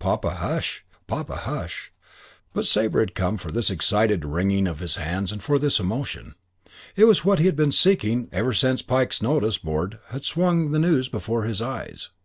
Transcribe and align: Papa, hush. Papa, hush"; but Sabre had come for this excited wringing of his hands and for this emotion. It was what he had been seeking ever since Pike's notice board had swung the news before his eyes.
Papa, 0.00 0.30
hush. 0.30 0.84
Papa, 1.06 1.36
hush"; 1.36 1.92
but 2.52 2.64
Sabre 2.64 2.98
had 2.98 3.14
come 3.14 3.36
for 3.36 3.52
this 3.52 3.70
excited 3.70 4.24
wringing 4.24 4.66
of 4.66 4.80
his 4.80 4.96
hands 4.96 5.30
and 5.30 5.40
for 5.40 5.60
this 5.60 5.78
emotion. 5.78 6.34
It 6.96 7.04
was 7.04 7.24
what 7.24 7.38
he 7.38 7.46
had 7.46 7.54
been 7.54 7.70
seeking 7.70 8.28
ever 8.32 8.52
since 8.52 8.82
Pike's 8.82 9.22
notice 9.22 9.58
board 9.58 10.00
had 10.08 10.24
swung 10.24 10.72
the 10.72 10.80
news 10.80 11.08
before 11.08 11.44
his 11.44 11.62
eyes. 11.62 12.10